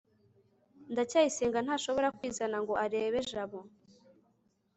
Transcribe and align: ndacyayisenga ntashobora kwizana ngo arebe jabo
ndacyayisenga 0.91 1.59
ntashobora 1.65 2.13
kwizana 2.17 2.57
ngo 2.63 2.73
arebe 2.83 3.19
jabo 3.29 3.59